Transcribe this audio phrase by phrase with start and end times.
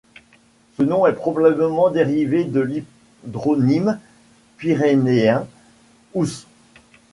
[0.77, 3.99] Ce nom est probablement dérivé de l'hydronyme
[4.57, 5.45] pyrénéen
[6.15, 6.47] Ousse.